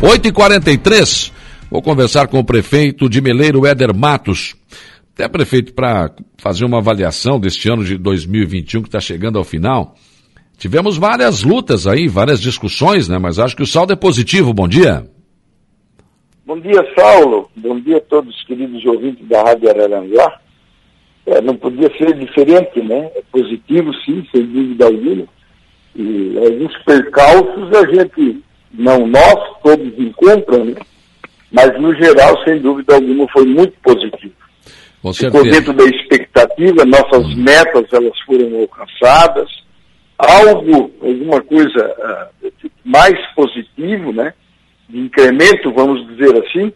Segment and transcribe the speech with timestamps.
[0.00, 1.32] 8h43,
[1.68, 4.54] vou conversar com o prefeito de Meleiro, Éder Matos.
[5.12, 9.96] Até prefeito, para fazer uma avaliação deste ano de 2021 que está chegando ao final.
[10.56, 13.18] Tivemos várias lutas aí, várias discussões, né?
[13.18, 14.54] Mas acho que o saldo é positivo.
[14.54, 15.04] Bom dia.
[16.46, 17.50] Bom dia, Saulo.
[17.56, 20.40] Bom dia a todos os queridos ouvintes da Rádio Araranguá.
[21.26, 23.10] É, não podia ser diferente, né?
[23.16, 25.24] É positivo, sim, sem dúvida alguma.
[25.96, 28.40] E alguns percalços a gente,
[28.72, 30.74] não nós, todos encontram, né?
[31.50, 34.34] Mas, no geral, sem dúvida alguma, foi muito positivo.
[35.00, 37.36] Com Ficou dentro da expectativa, nossas hum.
[37.36, 39.48] metas elas foram alcançadas.
[40.18, 44.34] Algo, alguma coisa uh, mais positivo, né?
[44.88, 46.72] De incremento, vamos dizer assim,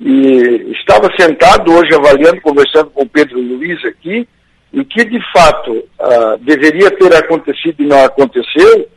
[0.00, 4.28] e estava sentado hoje avaliando, conversando com o Pedro Luiz aqui,
[4.72, 8.88] e o que de fato uh, deveria ter acontecido e não aconteceu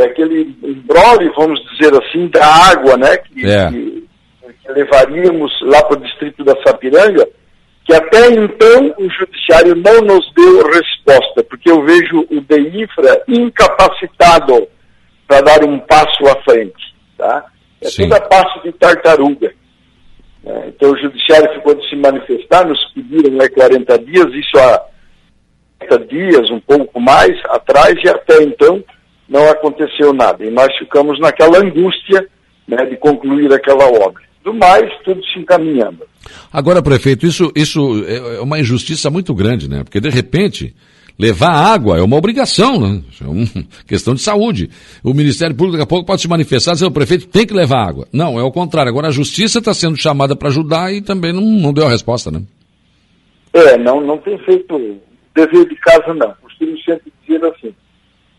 [0.00, 3.16] é aquele embrole, vamos dizer assim, da água, né?
[3.16, 3.68] Que, é.
[3.68, 4.08] que,
[4.62, 7.26] que levaríamos lá para o distrito da Sapiranga,
[7.84, 14.68] que até então o judiciário não nos deu resposta, porque eu vejo o DEIFRA incapacitado
[15.26, 17.46] para dar um passo à frente, tá?
[17.80, 18.08] É Sim.
[18.08, 19.52] toda passo de tartaruga.
[20.44, 24.84] É, então o judiciário ficou de se manifestar, nos pediram né, 40 dias, isso há
[25.86, 28.84] 40 dias, um pouco mais atrás, e até então
[29.28, 30.44] não aconteceu nada.
[30.44, 32.26] E nós ficamos naquela angústia
[32.66, 34.22] né, de concluir aquela obra.
[34.44, 36.06] Do mais, tudo se encaminhando.
[36.52, 39.82] Agora, prefeito, isso, isso é uma injustiça muito grande, né?
[39.82, 40.74] Porque de repente
[41.18, 43.02] Levar água é uma obrigação, né?
[43.22, 43.46] É uma
[43.88, 44.68] questão de saúde.
[45.02, 47.54] O Ministério Público daqui a pouco pode se manifestar e dizer o prefeito tem que
[47.54, 48.06] levar água.
[48.12, 48.90] Não, é o contrário.
[48.90, 52.30] Agora a justiça está sendo chamada para ajudar e também não, não deu a resposta,
[52.30, 52.42] né?
[53.54, 55.00] É, não, não tem feito
[55.34, 56.34] dever de casa, não.
[56.42, 57.74] Costumo sempre dizer assim.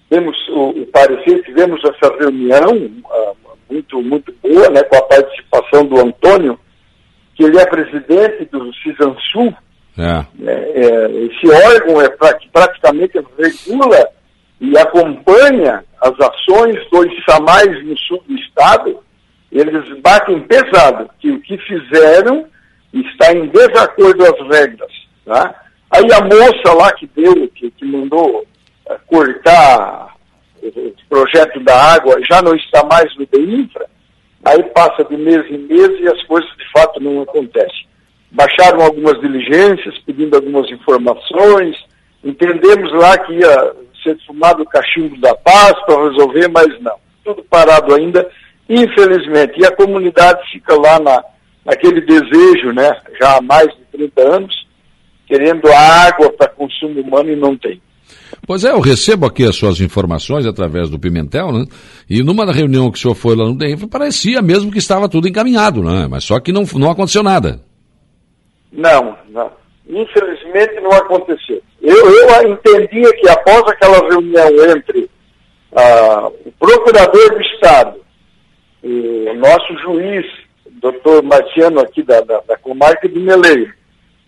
[0.09, 3.37] Temos o, o parecer, tivemos essa reunião uh,
[3.69, 6.59] muito, muito boa, né, com a participação do Antônio,
[7.35, 9.53] que ele é presidente do CISANSU,
[9.97, 10.25] é.
[10.45, 14.09] É, é, esse órgão é que praticamente regula
[14.61, 18.99] e acompanha as ações dos SAMAIs no sul do estado,
[19.51, 22.45] eles batem pesado que o que fizeram
[22.93, 24.91] está em desacordo às regras.
[25.25, 25.63] Tá?
[25.89, 28.45] Aí a moça lá que deu, que, que mandou
[29.07, 30.15] cortar
[30.61, 33.85] o projeto da água, já não está mais no DEINFRA,
[34.45, 37.87] aí passa de mês em mês e as coisas de fato não acontecem
[38.31, 41.75] baixaram algumas diligências, pedindo algumas informações,
[42.23, 46.97] entendemos lá que ia ser fumado o cachimbo da paz para resolver, mas não.
[47.23, 48.29] Tudo parado ainda,
[48.69, 49.59] infelizmente.
[49.59, 51.23] E a comunidade fica lá na,
[51.65, 54.67] naquele desejo, né, já há mais de 30 anos,
[55.25, 57.81] querendo água para consumo humano e não tem.
[58.45, 61.65] Pois é, eu recebo aqui as suas informações através do Pimentel, né?
[62.09, 65.27] E numa reunião que o senhor foi lá no DENF, parecia mesmo que estava tudo
[65.27, 66.07] encaminhado, né?
[66.09, 67.61] Mas só que não, não aconteceu nada.
[68.71, 69.51] Não, não.
[69.89, 71.61] Infelizmente não aconteceu.
[71.81, 75.09] Eu, eu entendia que após aquela reunião entre
[75.75, 77.95] ah, o procurador do Estado,
[78.83, 80.25] o nosso juiz,
[80.81, 83.73] doutor Marciano aqui da, da, da comarca de Meleiro,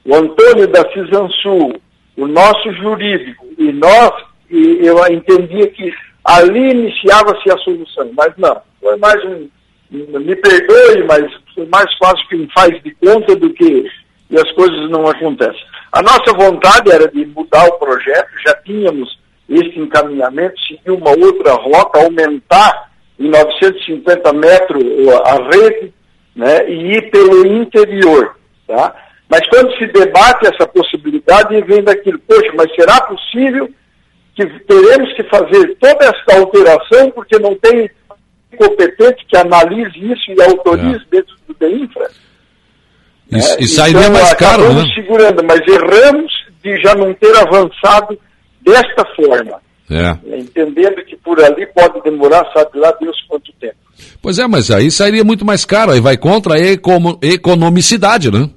[0.05, 1.79] o Antônio da Cisansul,
[2.19, 4.11] o nosso jurídico e nós,
[4.49, 5.93] e eu entendia que
[6.23, 9.47] ali iniciava-se a solução, mas não, foi mais um,
[9.89, 11.25] me perdoe, mas
[11.55, 13.89] foi mais fácil que um faz de conta do que
[14.29, 15.63] e as coisas não acontecem.
[15.91, 21.53] A nossa vontade era de mudar o projeto, já tínhamos esse encaminhamento, seguir uma outra
[21.53, 24.83] rota, aumentar em 950 metros
[25.25, 25.93] a rede
[26.35, 28.35] né, e ir pelo interior.
[28.67, 28.93] Tá?
[29.27, 30.98] Mas quando se debate essa possibilidade,
[31.67, 33.69] vem daquilo, poxa, mas será possível
[34.35, 37.89] que teremos que fazer toda essa alteração porque não tem
[38.57, 41.15] competente que analise isso e autorize é.
[41.15, 42.09] dentro do DEINFRA?
[43.31, 44.83] E, é, e sairia então, mais caro, né?
[44.95, 46.31] segurando, mas erramos
[46.63, 48.17] de já não ter avançado
[48.61, 49.61] desta forma.
[49.91, 50.37] É.
[50.37, 53.75] Entendendo que por ali pode demorar, sabe lá Deus quanto tempo.
[54.21, 56.59] Pois é, mas aí sairia muito mais caro, aí vai contra a
[57.21, 58.49] economicidade, né?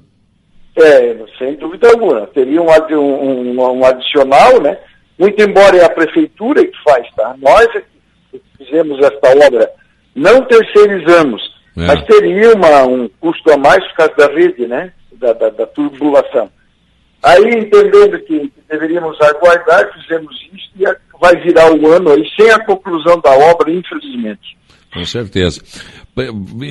[0.75, 2.27] É, sem dúvida alguma.
[2.27, 4.77] Teria um, um, um adicional, né?
[5.17, 7.35] Muito embora é a prefeitura que faz, tá?
[7.39, 7.83] Nós é
[8.31, 9.69] que fizemos esta obra,
[10.15, 11.85] não terceirizamos, é.
[11.87, 14.93] Mas teria uma, um custo a mais por causa da rede, né?
[15.13, 16.49] Da, da, da turbulação.
[17.21, 22.59] Aí, entendendo que, deveríamos aguardar, fizemos isso e vai virar o ano aí sem a
[22.59, 24.57] conclusão da obra, infelizmente.
[24.93, 25.59] Com certeza.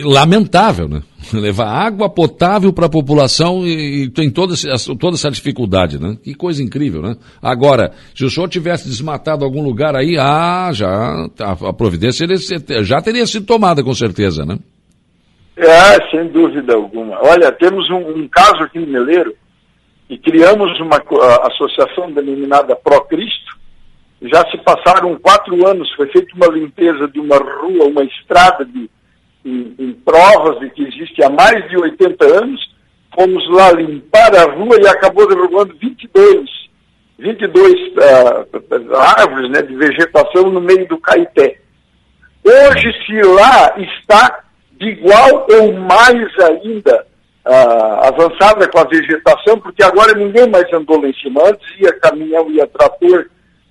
[0.05, 1.03] Lamentável, né?
[1.35, 4.55] Levar água potável para a população e, e, tem toda,
[4.99, 6.17] toda essa dificuldade, né?
[6.23, 7.17] Que coisa incrível, né?
[7.43, 12.27] Agora, se o senhor tivesse desmatado algum lugar aí, ah, já, a, a providência
[12.85, 14.59] já teria sido tomada, com certeza, né?
[15.57, 17.19] É, sem dúvida alguma.
[17.23, 19.35] Olha, temos um, um caso aqui no Meleiro
[20.09, 21.03] e criamos uma
[21.47, 23.62] associação denominada Pro Cristo.
[24.23, 28.89] Já se passaram quatro anos, foi feita uma limpeza de uma rua, uma estrada de,
[29.45, 32.73] em, em provas de que existe há mais de 80 anos.
[33.15, 36.49] Fomos lá limpar a rua e acabou derrubando 22,
[37.19, 41.59] 22 uh, árvores né, de vegetação no meio do Caeté.
[42.45, 47.07] Hoje, se lá está de igual ou mais ainda
[47.45, 51.43] uh, avançada com a vegetação, porque agora ninguém mais andou lá em cima.
[51.49, 53.27] Antes ia caminhão, ia trator,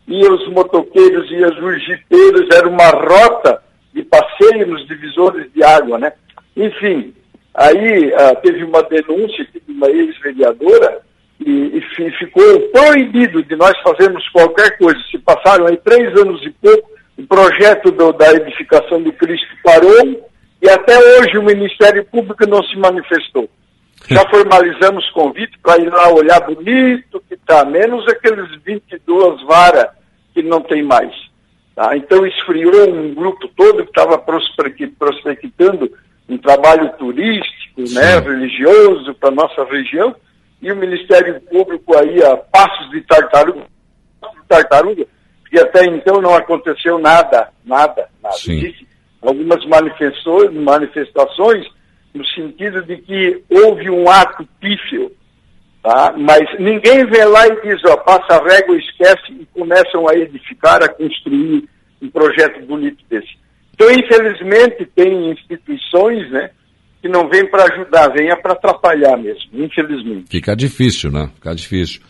[0.08, 3.62] ia os motoqueiros, ia os jipeiros, era uma rota
[3.94, 6.14] de passeio nos divisores de água, né?
[6.56, 7.14] Enfim,
[7.54, 11.02] aí uh, teve uma denúncia de uma ex-vereadora
[11.46, 15.00] e, e, ficou proibido de nós fazermos qualquer coisa.
[15.10, 20.30] Se passaram aí três anos e pouco, o projeto do, da edificação do Cristo parou
[20.62, 23.50] e até hoje o Ministério Público não se manifestou.
[24.10, 27.22] Já formalizamos convite para ir lá olhar bonito
[27.52, 29.90] que está, menos aqueles 22 varas
[30.34, 31.14] que não tem mais.
[31.76, 31.96] Tá?
[31.96, 35.92] Então esfriou um grupo todo que estava prospectando
[36.30, 40.16] um trabalho turístico, né, religioso para nossa região,
[40.62, 43.66] e o Ministério Público aí a passos de tartaruga,
[44.48, 45.06] tartaruga,
[45.52, 48.36] e até então não aconteceu nada, nada, nada.
[48.36, 48.74] Sim
[49.22, 51.68] algumas manifestações, manifestações
[52.14, 55.12] no sentido de que houve um ato pífio,
[55.82, 56.14] tá?
[56.18, 60.84] mas ninguém vê lá e diz, ó, passa a régua, esquece e começam a edificar,
[60.84, 61.68] a construir
[62.02, 63.40] um projeto bonito desse.
[63.74, 66.52] Então, infelizmente, tem instituições, né,
[67.02, 70.26] que não vêm para ajudar, vêm para atrapalhar mesmo, infelizmente.
[70.30, 71.30] Fica difícil, né?
[71.36, 72.02] Fica difícil.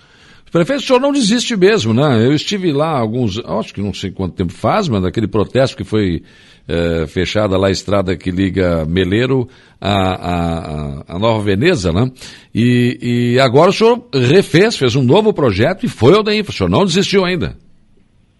[0.52, 2.26] Prefeito, o senhor não desiste mesmo, né?
[2.26, 5.86] Eu estive lá alguns, acho que não sei quanto tempo faz, mas naquele protesto que
[5.86, 6.24] foi
[6.72, 9.48] é, fechada lá a estrada que liga Meleiro
[9.80, 12.10] a, a, a Nova Veneza, né?
[12.56, 16.52] E, e, agora o senhor refez, fez um novo projeto e foi ao DEINFRA.
[16.52, 17.58] O senhor não desistiu ainda?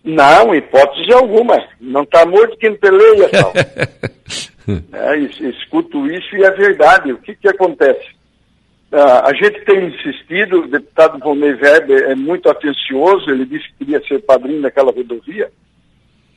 [0.04, 1.58] Não, hipótese alguma.
[1.80, 3.54] Não está morto quem peleia, tal.
[4.94, 7.12] é, escuto isso e é verdade.
[7.12, 8.22] O que, que acontece?
[8.92, 13.86] Uh, a gente tem insistido, o deputado Volney Weber é muito atencioso, ele disse que
[13.86, 15.50] queria ser padrinho daquela rodovia,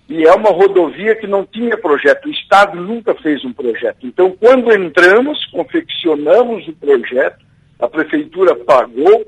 [0.08, 4.06] e é uma rodovia que não tinha projeto, o Estado nunca fez um projeto.
[4.06, 7.44] Então, quando entramos, confeccionamos o projeto,
[7.80, 9.26] a Prefeitura pagou,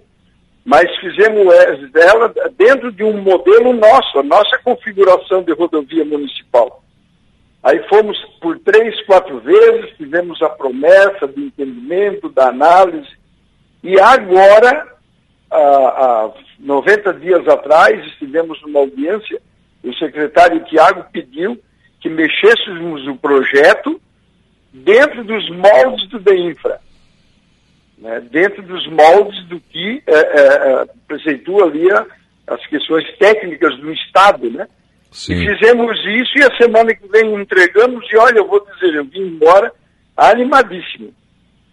[0.64, 1.46] mas fizemos
[1.94, 6.82] ela dentro de um modelo nosso, a nossa configuração de rodovia municipal.
[7.62, 13.08] Aí fomos por três, quatro vezes, tivemos a promessa do entendimento, da análise,
[13.82, 14.87] e agora,
[15.50, 19.40] há, 90 dias atrás, estivemos numa audiência,
[19.87, 21.61] o secretário Tiago pediu
[22.00, 24.00] que mexêssemos o projeto
[24.73, 26.81] dentro dos moldes do DEINFRA,
[27.99, 31.87] né, dentro dos moldes do que é, é, é apresentou ali
[32.47, 34.69] as questões técnicas do Estado, né?
[35.11, 35.35] Sim.
[35.35, 39.05] E fizemos isso e a semana que vem entregamos e olha, eu vou dizer, eu
[39.05, 39.73] vim embora
[40.17, 41.15] animadíssimo,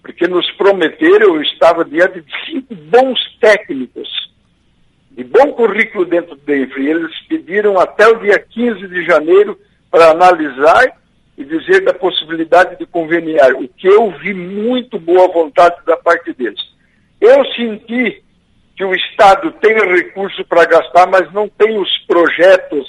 [0.02, 4.10] porque nos prometeram, eu estava diante de cinco bons técnicos,
[5.16, 9.58] de bom currículo dentro do DENFRE, eles pediram até o dia 15 de janeiro
[9.92, 10.98] para analisar
[11.38, 16.34] e dizer da possibilidade de conveniar, o que eu vi muito boa vontade da parte
[16.34, 16.60] deles.
[17.22, 18.24] Eu senti
[18.76, 22.88] que o Estado tem recurso para gastar, mas não tem os projetos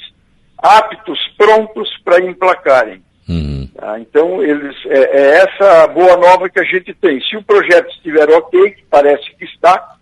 [0.58, 3.02] aptos, prontos para emplacarem.
[3.28, 3.68] Uhum.
[3.74, 3.98] Tá?
[4.00, 7.20] Então, eles, é, é, essa boa nova que a gente tem.
[7.20, 9.96] Se o projeto estiver ok, que parece que está,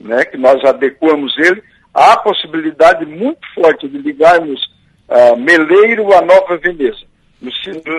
[0.00, 1.62] né, que nós adequamos ele,
[1.94, 4.60] há a possibilidade muito forte de ligarmos
[5.08, 7.10] uh, Meleiro a Nova Veneza.
[7.40, 7.50] No,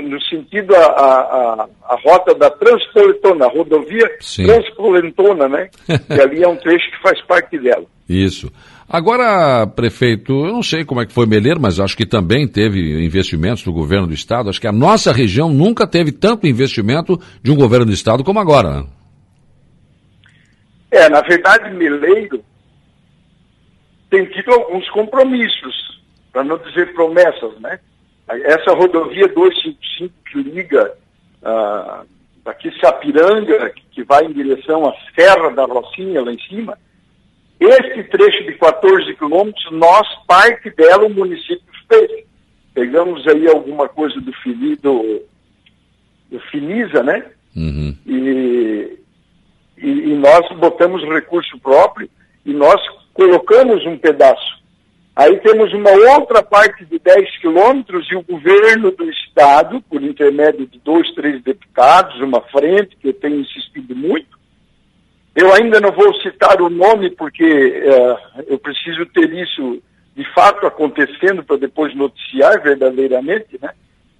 [0.03, 4.45] no sentido a, a, a, rota da Transpoletona, a rodovia Sim.
[4.45, 5.67] Transpoletona, né?
[5.87, 7.85] que ali é um trecho que faz parte dela.
[8.07, 8.51] Isso.
[8.87, 13.03] Agora, prefeito, eu não sei como é que foi Meleiro, mas acho que também teve
[13.03, 14.49] investimentos do governo do estado.
[14.49, 18.39] Acho que a nossa região nunca teve tanto investimento de um governo do estado como
[18.39, 18.85] agora.
[20.91, 22.43] É, na verdade, Meleiro
[24.09, 26.01] tem tido alguns compromissos,
[26.33, 27.79] para não dizer promessas, né?
[28.27, 30.93] Essa rodovia 255 que liga
[31.41, 32.05] uh,
[32.43, 36.77] daqui Sapiranga, que vai em direção à Serra da Rocinha, lá em cima,
[37.59, 42.25] este trecho de 14 quilômetros, nós, parte dela, o município fez.
[42.73, 45.21] Pegamos aí alguma coisa do, Fili, do,
[46.31, 47.23] do Finisa, né?
[47.55, 47.95] Uhum.
[48.07, 48.97] E,
[49.81, 52.09] e, e, nós botamos recurso próprio
[52.45, 52.79] e nós
[53.13, 54.61] colocamos um pedaço.
[55.15, 60.65] Aí temos uma outra parte de 10 quilômetros e o governo do estado, por intermédio
[60.65, 64.39] de dois, três deputados, uma frente que eu tenho insistido muito.
[65.35, 69.81] Eu ainda não vou citar o nome porque uh, eu preciso ter isso
[70.15, 73.71] de fato acontecendo para depois noticiar verdadeiramente, né?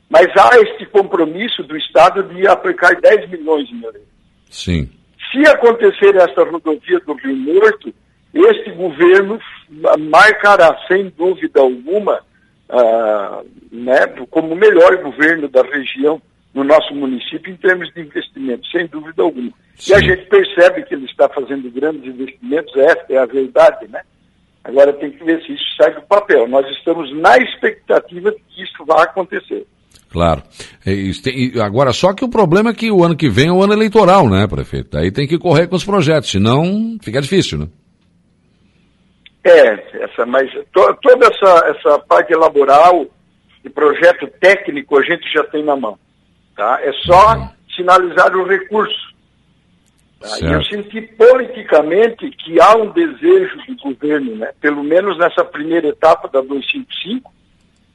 [0.09, 4.01] Mas há este compromisso do Estado de aplicar 10 milhões de.
[4.49, 4.89] Sim.
[5.31, 7.93] Se acontecer esta rodovia do Rio Morto,
[8.33, 9.39] este governo
[10.09, 12.21] marcará, sem dúvida alguma,
[12.69, 16.21] uh, né, como o melhor governo da região
[16.53, 19.51] no nosso município em termos de investimento, sem dúvida alguma.
[19.75, 19.93] Sim.
[19.93, 24.01] E a gente percebe que ele está fazendo grandes investimentos, essa é a verdade, né?
[24.63, 26.47] Agora tem que ver se isso sai do papel.
[26.47, 29.65] Nós estamos na expectativa de que isso vá acontecer.
[30.11, 30.43] Claro.
[31.63, 34.29] Agora, só que o problema é que o ano que vem é o ano eleitoral,
[34.29, 34.97] né, prefeito?
[34.97, 37.67] Aí tem que correr com os projetos, senão fica difícil, né?
[39.43, 43.07] É, essa, mas to, toda essa, essa parte laboral
[43.63, 45.97] e projeto técnico a gente já tem na mão.
[46.55, 46.79] Tá?
[46.83, 47.49] É só uhum.
[47.75, 49.11] sinalizar o recurso.
[50.19, 50.29] Tá?
[50.41, 55.87] E eu senti politicamente que há um desejo do governo, né, pelo menos nessa primeira
[55.87, 57.33] etapa da 255,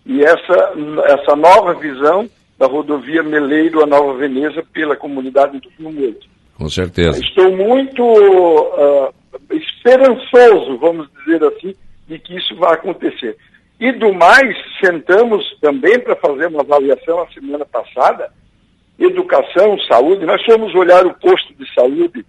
[0.07, 0.73] e essa,
[1.07, 6.27] essa nova visão da rodovia Meleiro a Nova Veneza pela comunidade do Rio Moito.
[6.55, 7.21] Com certeza.
[7.21, 9.13] Estou muito uh,
[9.51, 11.75] esperançoso, vamos dizer assim,
[12.09, 13.37] de que isso vai acontecer.
[13.79, 18.33] E do mais, sentamos também para fazer uma avaliação a semana passada,
[18.99, 22.25] educação, saúde, nós fomos olhar o posto de saúde,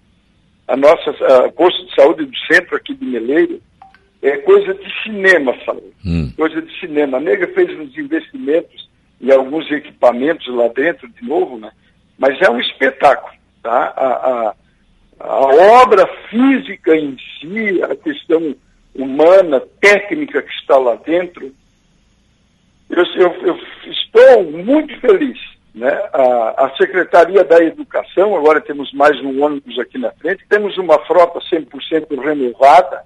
[0.68, 3.62] a nossa uh, posto de saúde do centro aqui de Meleiro,
[4.22, 6.32] é coisa de cinema, saúde, hum.
[6.36, 7.18] coisa de cinema.
[7.18, 8.90] A Nega fez uns investimentos
[9.22, 11.72] e alguns equipamentos lá dentro de novo, né?
[12.18, 13.94] Mas é um espetáculo, tá?
[13.96, 14.56] A, a,
[15.20, 18.56] a obra física em si, a questão
[18.96, 21.52] humana, técnica que está lá dentro,
[22.90, 23.60] eu, eu, eu
[23.92, 25.38] estou muito feliz.
[25.76, 25.92] Né?
[26.12, 30.98] A, a, Secretaria da Educação, agora temos mais um ônibus aqui na frente, temos uma
[31.06, 33.04] frota 100% renovada,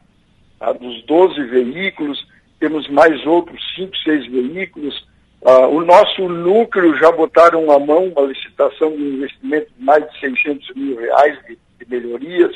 [0.61, 0.71] tá?
[0.73, 2.25] dos 12 veículos,
[2.59, 4.95] temos mais outros 5, 6 veículos.
[5.41, 10.19] Uh, o nosso núcleo já botaram à mão uma licitação de investimento de mais de
[10.19, 12.51] 600 mil reais de de melhorias.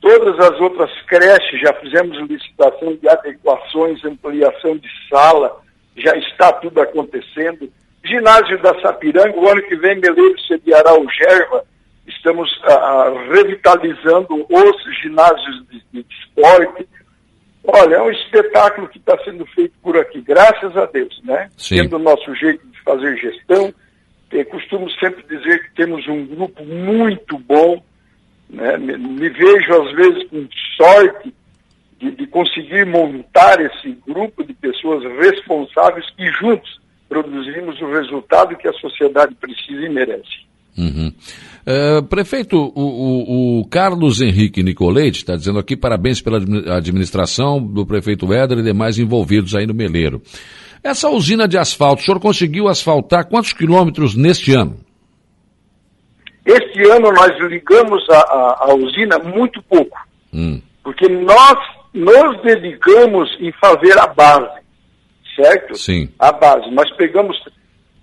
[0.00, 5.60] Todas as outras creches já fizemos licitação de adequações, ampliação de sala,
[5.96, 7.70] já está tudo acontecendo.
[8.04, 11.64] Ginásio da Sapiranga, o ano que vem Meleiro sediará o Gerva.
[12.06, 16.88] Estamos ah, ah, revitalizando os ginásios de, de esporte.
[17.64, 21.50] Olha, é um espetáculo que está sendo feito por aqui, graças a Deus, né?
[21.56, 21.82] Sim.
[21.82, 23.72] Tendo o nosso jeito de fazer gestão.
[24.30, 27.82] Eu costumo sempre dizer que temos um grupo muito bom,
[28.48, 28.76] né?
[28.76, 31.34] Me, me, vejo, às vezes, com sorte
[31.98, 38.68] de, de, conseguir montar esse grupo de pessoas responsáveis que juntos produzimos o resultado que
[38.68, 40.49] a sociedade precisa e merece.
[40.76, 41.12] Uhum.
[41.66, 46.38] Uh, prefeito, o, o, o, Carlos Henrique Nicolete está dizendo aqui parabéns pela
[46.74, 50.22] administração do prefeito Éder e demais envolvidos aí no Meleiro.
[50.82, 54.80] Essa usina de asfalto, o senhor conseguiu asfaltar quantos quilômetros neste ano?
[56.46, 59.98] Este ano nós ligamos a, a, a usina muito pouco,
[60.32, 60.60] hum.
[60.82, 61.58] porque nós
[61.92, 64.60] nos dedicamos em fazer a base,
[65.36, 65.76] certo?
[65.76, 66.08] Sim.
[66.18, 66.70] A base.
[66.70, 67.36] Nós pegamos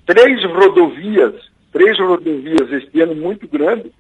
[0.06, 1.34] três rodovias,
[1.78, 3.92] três rodovias este ano muito grandes,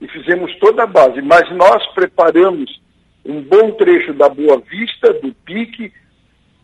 [0.00, 2.80] e fizemos toda a base, mas nós preparamos
[3.24, 5.92] um bom trecho da Boa Vista, do Pique,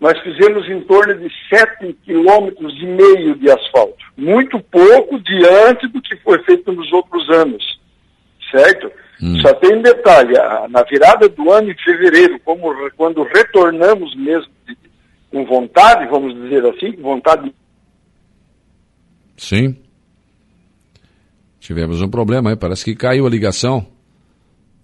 [0.00, 4.05] nós fizemos em torno de 7,5 quilômetros e meio de asfalto.
[4.17, 7.81] Muito pouco diante do que foi feito nos outros anos,
[8.50, 8.91] certo?
[9.23, 9.41] Hum.
[9.41, 10.35] Só tem um detalhe,
[10.71, 14.77] na virada do ano, em fevereiro, como, quando retornamos mesmo de,
[15.31, 17.53] com vontade, vamos dizer assim, com vontade...
[19.37, 19.77] Sim.
[21.69, 23.85] Tivemos um problema aí, parece que caiu a ligação.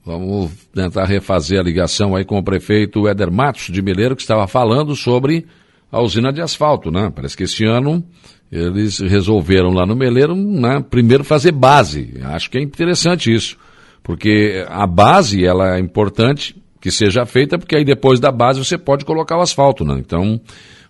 [0.05, 4.47] Vamos tentar refazer a ligação aí com o prefeito Éder Matos de Meleiro, que estava
[4.47, 5.47] falando sobre
[5.91, 7.11] a usina de asfalto, né?
[7.17, 8.05] Parece que esse ano
[8.53, 12.21] eles resolveram lá no Meleiro, né, primeiro fazer base.
[12.23, 13.57] Acho que é interessante isso,
[14.03, 18.77] porque a base, ela é importante que seja feita, porque aí depois da base você
[18.77, 19.97] pode colocar o asfalto, né?
[19.99, 20.39] Então,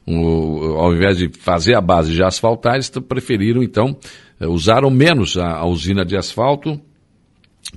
[0.04, 3.96] o, ao invés de fazer a base de asfaltar, eles preferiram, então,
[4.40, 6.80] usaram menos a, a usina de asfalto,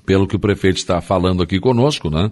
[0.06, 2.32] pelo que o prefeito está falando aqui conosco, né?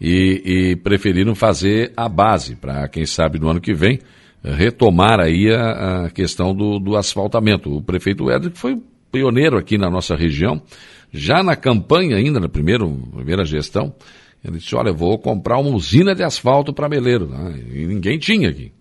[0.00, 3.98] E, e preferiram fazer a base, para quem sabe no ano que vem,
[4.42, 7.76] retomar aí a, a questão do, do, asfaltamento.
[7.76, 10.62] O prefeito Edric foi pioneiro aqui na nossa região,
[11.12, 13.94] já na campanha ainda, na primeiro, primeira gestão,
[14.44, 17.26] Ele disse, olha, vou comprar uma usina de asfalto para Meleiro.
[17.26, 17.60] Né?
[17.72, 18.72] E ninguém tinha aqui.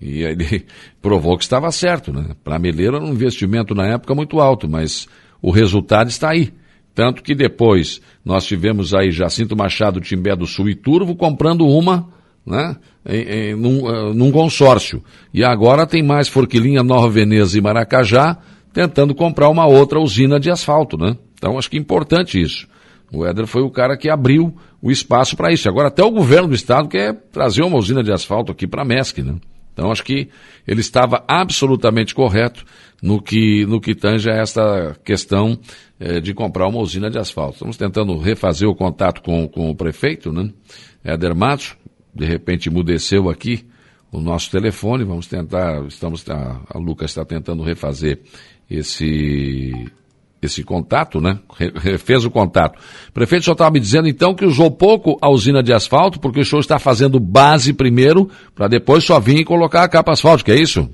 [0.00, 0.66] E ele
[1.00, 2.34] provou que estava certo, né?
[2.42, 5.06] Para Meleiro era um investimento na época muito alto, mas
[5.40, 6.52] o resultado está aí.
[6.94, 12.08] Tanto que depois nós tivemos aí Jacinto Machado Timbé do Sul e Turvo comprando uma,
[12.46, 12.76] né?
[13.06, 15.02] Em, em, num, uh, num consórcio.
[15.32, 18.38] E agora tem mais Forquilinha, Nova Veneza e Maracajá
[18.72, 21.16] tentando comprar uma outra usina de asfalto, né?
[21.34, 22.66] Então acho que é importante isso.
[23.12, 25.68] O Éder foi o cara que abriu o espaço para isso.
[25.68, 28.84] Agora até o governo do estado quer trazer uma usina de asfalto aqui para a
[28.84, 29.36] MESC, né?
[29.74, 30.30] Então acho que
[30.66, 32.64] ele estava absolutamente correto
[33.02, 35.58] no que, no que tange a esta questão
[36.00, 37.54] eh, de comprar uma usina de asfalto.
[37.54, 40.50] Estamos tentando refazer o contato com, com o prefeito, né?
[41.04, 41.76] Éder Matos,
[42.14, 43.66] de repente mudeceu aqui
[44.10, 48.20] o nosso telefone, vamos tentar, estamos, a, a Lucas está tentando refazer
[48.70, 49.72] esse,
[50.46, 51.38] esse contato, né?
[51.98, 52.78] Fez o contato.
[53.08, 56.40] O prefeito só estava me dizendo então que usou pouco a usina de asfalto, porque
[56.40, 60.52] o senhor está fazendo base primeiro, para depois só vir e colocar a capa asfáltica,
[60.52, 60.88] é isso?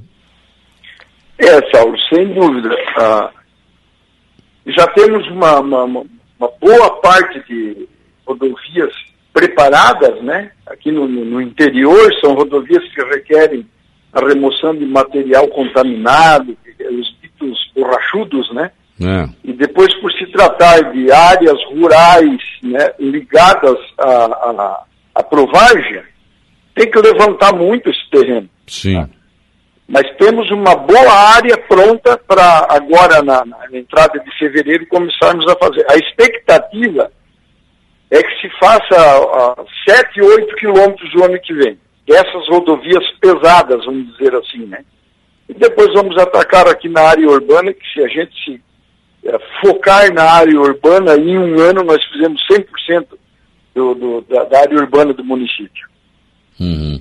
[1.38, 2.68] É, Saulo, sem dúvida.
[2.98, 3.30] Ah,
[4.66, 6.04] já temos uma, uma, uma,
[6.60, 7.88] boa parte de
[8.26, 8.92] rodovias
[9.32, 10.50] preparadas, né?
[10.66, 13.66] Aqui no, no interior, são rodovias que requerem
[14.12, 16.56] a remoção de material contaminado,
[16.90, 18.70] os ditos borrachudos, né?
[19.02, 19.28] É.
[19.42, 26.02] E depois, por se tratar de áreas rurais né, ligadas à, à, provagem,
[26.74, 28.48] tem que levantar muito esse terreno.
[28.66, 29.00] Sim.
[29.00, 29.08] Tá?
[29.88, 35.56] Mas temos uma boa área pronta para agora, na, na, entrada de fevereiro, começarmos a
[35.56, 35.84] fazer.
[35.90, 37.10] A expectativa
[38.10, 41.78] é que se faça uh, 7, 8 quilômetros o ano que vem.
[42.08, 44.84] Essas rodovias pesadas, vamos dizer assim, né?
[45.48, 48.60] E depois vamos atacar aqui na área urbana, que se a gente se
[49.60, 53.06] focar na área urbana, em um ano nós fizemos 100%
[53.74, 55.88] do, do, da, da, área urbana do município.
[56.58, 57.00] Uhum.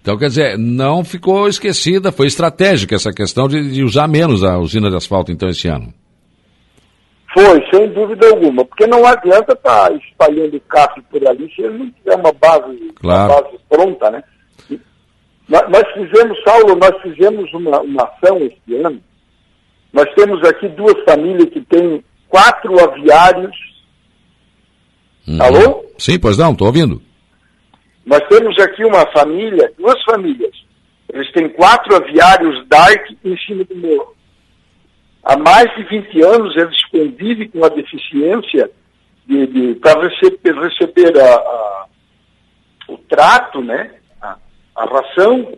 [0.00, 4.58] Então, quer dizer, não ficou esquecida, foi estratégica essa questão de, de, usar menos a
[4.58, 5.92] usina de asfalto, então, esse ano.
[7.32, 11.78] Foi, sem dúvida alguma, porque não adianta estar tá espalhando CAF por ali se ele
[11.78, 13.32] não tiver uma base, claro.
[13.32, 14.24] uma base pronta, né?
[15.48, 19.00] Nós, nós fizemos, Saulo, nós fizemos uma, uma ação este ano,
[19.92, 23.56] nós temos aqui duas famílias que têm quatro aviários.
[25.26, 25.42] Uhum.
[25.42, 25.84] Alô?
[25.98, 27.02] Sim, pois não, estou ouvindo.
[28.06, 30.54] Nós temos aqui uma família, duas famílias.
[31.12, 34.14] Eles têm quatro aviários Dark em cima do morro.
[35.22, 38.70] Há mais de 20 anos eles convivem com a deficiência
[39.26, 41.86] de, de para receber, receber a, a,
[42.88, 43.90] o trato, né?
[44.22, 44.36] a,
[44.76, 45.52] a ração,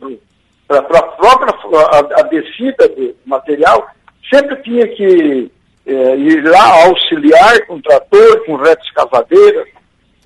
[0.66, 3.88] para a própria a, a descida do material
[4.30, 5.50] sempre tinha que
[5.87, 9.64] é, ir lá auxiliar com trator, com reto escavadeira.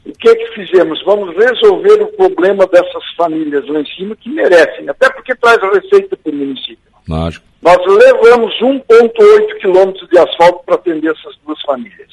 [0.05, 1.03] O que que fizemos?
[1.05, 5.71] Vamos resolver o problema dessas famílias lá em cima que merecem, até porque traz a
[5.73, 6.79] receita para o município.
[7.09, 7.45] Lógico.
[7.61, 12.11] Nós levamos 1,8 quilômetros de asfalto para atender essas duas famílias.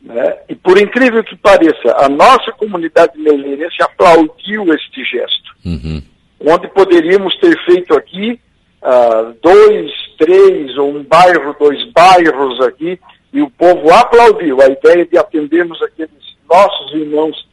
[0.00, 0.36] Né?
[0.48, 5.56] E por incrível que pareça, a nossa comunidade meleirense aplaudiu este gesto.
[5.64, 6.00] Uhum.
[6.40, 8.40] Onde poderíamos ter feito aqui
[8.86, 12.98] uh, dois, três, ou um bairro, dois bairros aqui,
[13.32, 16.10] e o povo aplaudiu a ideia de atendermos aqueles
[16.48, 17.46] nossos irmãos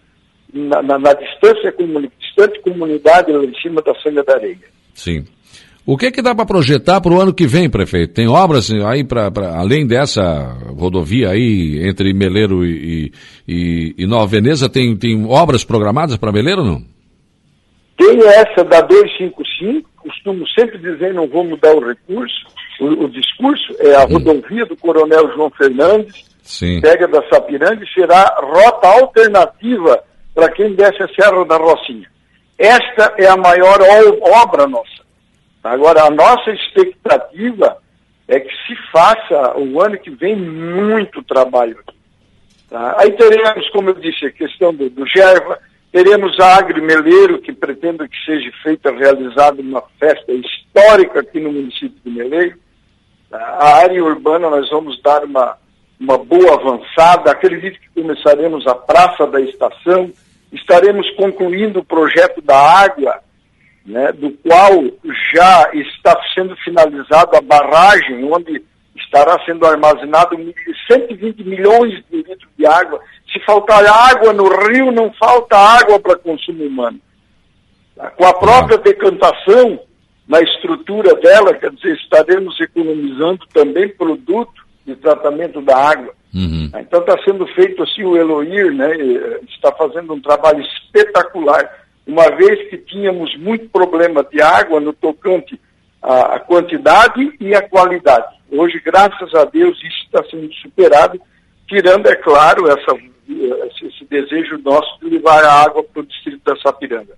[0.54, 4.58] na, na, na distância comuni distante comunidade lá em cima da Sanga da Areia.
[4.94, 5.26] Sim.
[5.86, 8.14] O que, é que dá para projetar para o ano que vem, prefeito?
[8.14, 13.12] Tem obras aí para além dessa rodovia aí entre Meleiro e,
[13.46, 16.82] e, e Nova Veneza, tem, tem obras programadas para Meleiro ou não?
[17.98, 22.46] Tem essa da 255, costumo sempre dizer, não vou mudar o recurso,
[22.80, 26.82] o, o discurso, é a rodovia do Coronel João Fernandes, Sim.
[26.82, 30.04] pega da Sapiranga e será rota alternativa
[30.36, 32.08] para quem desce a Serra da Rocinha.
[32.58, 33.80] Esta é a maior
[34.44, 35.04] obra nossa.
[35.64, 37.78] Agora, a nossa expectativa
[38.28, 41.98] é que se faça o ano que vem muito trabalho aqui.
[42.70, 42.96] Tá?
[43.00, 45.60] Aí teremos, como eu disse, a questão do, do Gerva,
[45.94, 51.96] Teremos a Agrimeleiro, que pretendo que seja feita, realizada uma festa histórica aqui no município
[52.04, 52.58] de Meleiro.
[53.32, 55.56] A área urbana nós vamos dar uma,
[56.00, 57.30] uma boa avançada.
[57.30, 60.12] Acredito que começaremos a Praça da Estação.
[60.52, 63.20] Estaremos concluindo o projeto da água,
[63.86, 64.72] né, do qual
[65.32, 68.64] já está sendo finalizada a barragem, onde
[68.96, 70.36] estará sendo armazenado
[70.92, 73.02] 120 milhões de litros de água
[73.34, 77.00] se faltar água no rio, não falta água para consumo humano.
[78.16, 79.80] Com a própria decantação
[80.28, 86.14] na estrutura dela, quer dizer, estaremos economizando também produto de tratamento da água.
[86.34, 86.70] Uhum.
[86.80, 88.92] Então está sendo feito assim, o Eloir né,
[89.50, 95.60] está fazendo um trabalho espetacular, uma vez que tínhamos muito problema de água no tocante
[96.04, 98.28] à quantidade e à qualidade.
[98.52, 101.20] Hoje, graças a Deus, isso está sendo superado,
[101.68, 102.96] tirando, é claro, essa,
[103.86, 107.14] esse desejo nosso de levar a água para o distrito da Sapiranga.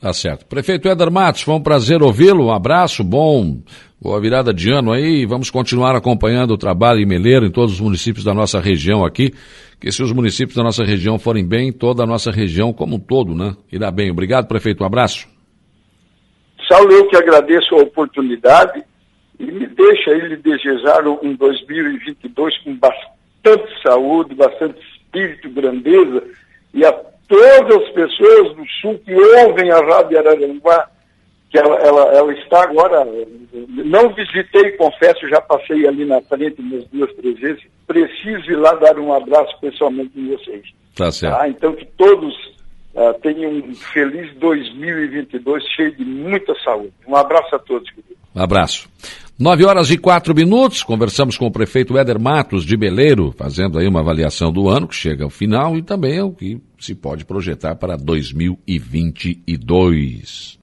[0.00, 0.46] Tá certo.
[0.46, 2.46] Prefeito Éder Matos, foi um prazer ouvi-lo.
[2.46, 3.58] Um abraço, bom,
[4.00, 5.24] boa virada de ano aí.
[5.24, 9.32] Vamos continuar acompanhando o trabalho em Meleiro, em todos os municípios da nossa região aqui.
[9.80, 13.00] Que se os municípios da nossa região forem bem, toda a nossa região como um
[13.00, 13.54] todo, né?
[13.70, 14.10] Irá bem.
[14.10, 14.82] Obrigado, prefeito.
[14.82, 15.31] Um abraço.
[16.72, 18.82] Saulo, eu que agradeço a oportunidade
[19.38, 26.24] e me deixa ele desejar um 2022 com bastante saúde, bastante espírito, grandeza
[26.72, 26.92] e a
[27.28, 30.88] todas as pessoas do Sul que ouvem a Rádio Araranguá,
[31.50, 33.06] que ela, ela, ela, está agora,
[33.68, 38.72] não visitei, confesso, já passei ali na frente umas duas, três vezes, preciso ir lá
[38.76, 40.62] dar um abraço pessoalmente em vocês.
[40.96, 41.36] Tá certo.
[41.36, 41.48] Tá?
[41.48, 42.34] Então que todos
[42.94, 46.92] uh, tenham um feliz 2022 cheio de muita saúde.
[47.06, 47.90] Um abraço a todos.
[48.34, 48.88] Um abraço.
[49.38, 53.88] Nove horas e quatro minutos, conversamos com o prefeito Éder Matos de Beleiro, fazendo aí
[53.88, 57.24] uma avaliação do ano que chega ao final e também é o que se pode
[57.24, 60.60] projetar para 2022.